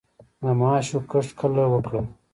[0.41, 2.05] د ماشو کښت کله وکړم؟